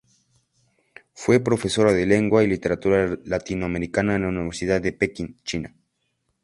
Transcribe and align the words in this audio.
Fue 1.13 1.39
profesora 1.41 1.93
de 1.93 2.07
Lengua 2.07 2.43
y 2.43 2.47
Literatura 2.47 3.19
Latinoamericana 3.23 4.15
en 4.15 4.23
la 4.23 4.29
Universidad 4.29 4.81
de 4.81 4.93
Pekín, 4.93 5.39
China. 5.43 5.75